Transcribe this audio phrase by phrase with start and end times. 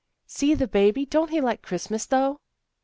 [0.25, 1.05] "See the baby!
[1.05, 2.39] Don't he like Christmas, though!